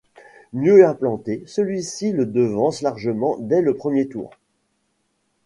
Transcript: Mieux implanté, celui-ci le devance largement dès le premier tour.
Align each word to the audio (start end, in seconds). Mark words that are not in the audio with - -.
Mieux 0.53 0.83
implanté, 0.87 1.43
celui-ci 1.45 2.11
le 2.11 2.25
devance 2.25 2.81
largement 2.81 3.37
dès 3.37 3.61
le 3.61 3.75
premier 3.75 4.07
tour. 4.07 4.31